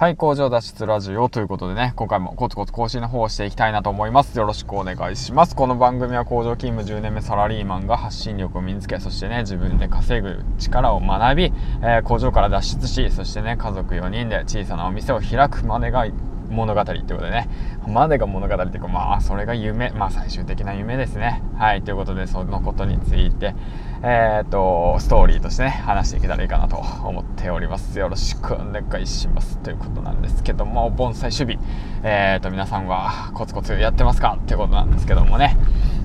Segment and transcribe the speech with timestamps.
[0.00, 4.38] はい、工場脱出ラジオということでね、今回もコツコツ更新の方をしていきたいなと思います。
[4.38, 5.54] よろしくお願いします。
[5.54, 11.52] この番組は工場勤務10年目サラリーマンが発信力を身につけ、そしてね、自分で稼ぐ力を学び、
[11.82, 16.06] えー、工場から脱出し、そしてね、家族4人で小さなお店を開くまでが
[16.50, 17.48] 物語ってことでね、
[17.86, 21.42] までが物語っていうか、まあ、それが夢、まあ、最終的な夢ですね。
[21.56, 23.54] はい、ということで、そのことについて、
[24.02, 27.98] えー、っと、ストーリーとしてね、話していけたらいいかなと思っております。
[27.98, 29.58] よろしくお願いします。
[29.58, 31.58] ということなんですけども、盆栽守備、
[32.02, 34.38] えー、っと、皆さんはコツコツやってますか？
[34.40, 35.56] ってことなんですけどもね。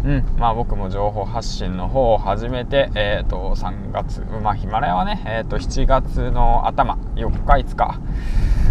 [0.03, 7.99] うん、まあ僕も情報発信の方を始めて、えー、っと、3月、まあヒマラヤはね、えっと、7月の頭、4日、5日、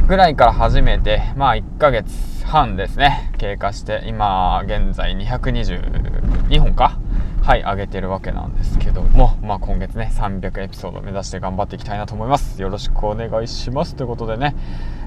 [0.06, 6.98] ぐらいから始めて、まあ1ヶ月半ですね、経過して、今現在222本か？
[7.40, 12.60] はい、上げてるわけなんですけども、まあ今月ね、300エピソード目指して頑張っていきたいなと思います。
[12.60, 13.96] よろしくお願いします。
[13.96, 14.54] ということでね、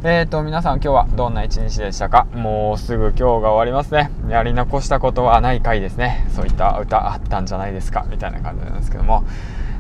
[0.04, 2.26] えーと、皆さん今日はどんな一日でしたか？
[2.34, 4.10] もうすぐ今日が終わりますね。
[4.30, 6.26] やり残したことはない回ですね。
[6.30, 8.04] そういった歌あったんじゃないですか？
[8.10, 9.24] みたいな感じなんですけども、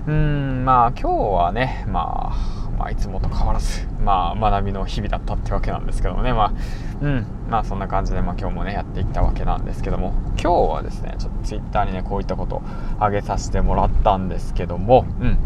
[0.05, 6.53] うーん、まあ今日はね、まあ、まあ、いつもと変わらず、まあ、学びの日々だったってわけなんですけどもね、まあ、
[7.01, 12.61] うん、まあ、そんな感じで、まあ、今日もね、やっていったわけなんですけども、今日はですね、ちょっとツイッターにね、こういったことを
[12.97, 15.37] 挙げさせてもらったんですけども、うん、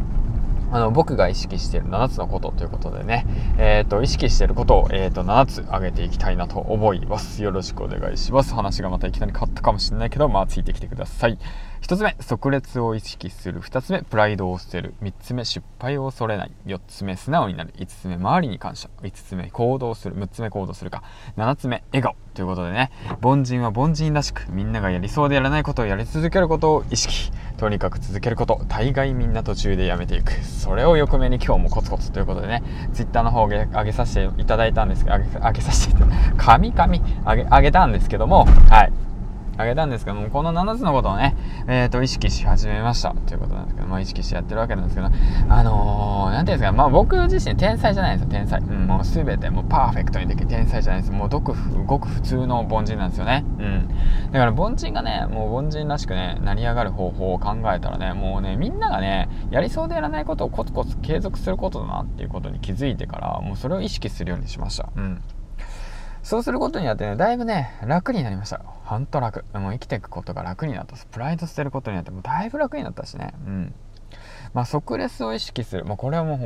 [0.71, 3.25] あの、僕が意識している7つのことということでね、
[3.57, 7.43] え、ー、と、意識していることを、え、ー、と、7つ挙げていきたいなと思います。
[7.43, 8.53] よろしくお願いします。
[8.53, 11.37] 話がまたいきなり変わったかもしれないけど、まあ、ついてきてください。
[11.81, 13.59] 1つ目、即列を意識する。
[13.59, 14.93] 2つ目、プライドを捨てる。
[15.01, 16.51] 3つ目、失敗を恐れない。
[16.65, 17.73] 4つ目、素直になる。
[17.77, 18.89] 5つ目、周りに感謝。
[19.01, 20.15] 5つ目、行動する。
[20.15, 21.03] 6つ目、行動するか。
[21.35, 22.15] 7つ目、笑顔。
[22.41, 22.89] ということでね、
[23.21, 27.31] 凡人は凡人らしく、みんながやりそうでやらないことをやり続けることを意識。
[27.57, 28.59] とにかく続けること。
[28.67, 30.31] 大概みんな途中でやめていく。
[30.43, 38.91] それをよく目に今日もコツコツということでね、Twitter の方上げさせていただいたんですけど、上げさせていただいた、神々上げ上げたんですけども、はい。
[39.61, 41.35] あげたんですけども、この7つのことをね、
[41.67, 45.07] えっ、ー、と、意識し始めましたということなんですけど、まあ、意識してやってるわけなんですけど、
[45.49, 48.59] あのー、なんていうんですか、まあ、僕自身天才じゃないですよ、天才。
[48.59, 51.13] うん、もうすべてもうパーフェクトにできる天才じゃないです。
[51.13, 51.53] もうごく、
[51.85, 53.45] ごく普通の凡人なんですよね。
[53.59, 53.87] うん。
[54.31, 64.89] だから凡人がね、もう凡人らしくね、成り上がる方法を考えたらね、もうね、みんながね、やりそうでやらないことをコツコツ継続することだなっていうことに気づいてから、もうそれを意識するようにしました。
[64.95, 65.21] うん。
[66.23, 68.59] そうすることによってね、だいぶね、楽になりました。
[68.59, 69.43] ほんと楽。
[69.53, 73.33] もう生きていくことが楽になったプライド捨てることによってもだいぶ楽になったしね。
[73.45, 73.73] うん。
[74.53, 75.85] まあ、即レスを意識する。
[75.85, 76.37] まあ、これはもう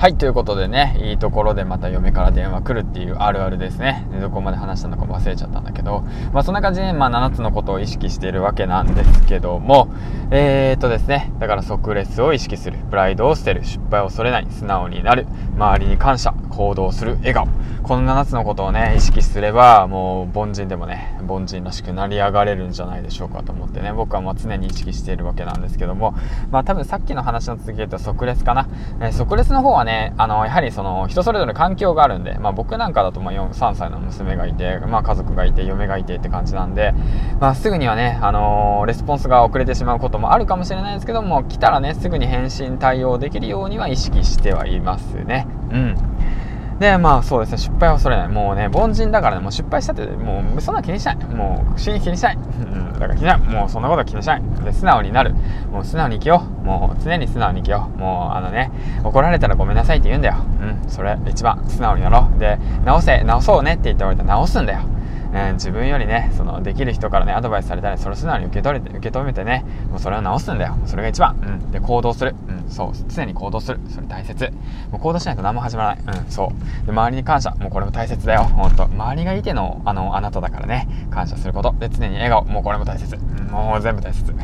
[0.00, 4.08] はい、ということでね、いいところでまた嫁から電話来るっていうあるあるですね。
[4.18, 6.00] どこまで話したのかも忘れちゃったんだけど、
[6.32, 9.92] まあそんな感じで、まあ7つのことを意識しているわけなんですけども、
[10.30, 17.48] えー、っとですね、だから即レスを意識する、プライドを捨てる、失敗を恐れない、素直になる、周りに感謝、行動する、笑顔。
[17.82, 26.14] この7つのことをね、意識すれば、もう凡人でもね、凡人らしく成り上がれるんじゃないでしょうかと思ってね、僕はもう常に意識しているわけなんですけども、
[26.52, 28.68] まあ多分さっきの話の続きで言うと即レスかな。
[29.00, 36.94] えー、即レスの方はね、ねあの、やはりその人それぞれ環境があるんで、まあ、僕なんかだとまあ3歳の娘がいて、まあ、家族がいて嫁がいてって感じなんで、
[37.40, 45.46] まあ、すぐにはね、あのー、レスポンスが遅れてしまうこともあるかもしれないですけども来たらねすぐに返信対応できるようには意識してはいますね。
[45.70, 45.96] うん。
[46.80, 48.28] で、まあそうですね、失敗は恐れない。
[48.28, 51.16] もうね、凡人だからね、もう失敗したって、もうそんな気にしない。
[51.16, 52.36] もう、死に気にしない。
[52.36, 53.38] うん、だから気にしない。
[53.38, 54.42] もうそんなこと気にしない。
[54.64, 55.34] で、素直になる。
[55.70, 56.64] もう素直に生きよう。
[56.64, 57.98] もう常に素直に生きよう。
[57.98, 58.70] もうあのね、
[59.04, 60.36] 怒られたらごめんなさいって言うんだよ。
[60.62, 62.40] うん、それ一番素直になろう。
[62.40, 64.80] で、直せ、直そうねって言っておられたら直すんだよ。
[65.32, 72.34] えー、自分よりねそのできる人からねアドバイスされたらそれ素直に受け取れて受け止めてねもうそれを直すんだよそれが一番、うん、で行動する、
[72.70, 73.80] そう常に行動する。
[73.88, 74.52] それ大切。
[74.90, 76.86] もう行動しないと何も始まらない、うん、そう。
[76.86, 77.50] で周りに感謝。
[77.58, 78.44] もうこれも大切だよ。
[78.44, 78.84] 本当。
[78.84, 80.88] 周りがいてのあのあなただからね。
[81.10, 81.74] 感謝すること。
[81.78, 82.44] で常に笑顔。
[82.44, 84.24] もうこれも大切、うん、もう全部大切。
[84.24, 84.36] とい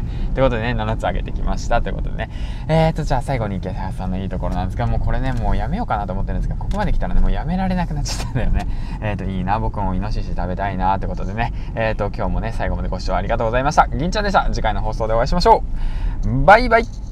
[0.43, 2.31] うことでね7つ挙げてきましたということでね。
[2.69, 8.67] えーとじゃあ最後に池谷さんのいいところなんですがもうこれねもうやめようかなと思ってるんですがここまで来たらねもうやめられなくなっちゃったんだよね。
[9.01, 11.53] えーといいな僕もイノシシ食べたいなってことでね。
[11.75, 13.89] えっ、と、今日もね、最後までご視聴ありがとうございました。
[13.89, 14.49] 銀ちゃんでした。
[14.53, 15.63] 次回の放送でお会いしましょ
[16.25, 16.45] う。
[16.45, 17.06] バイバイ。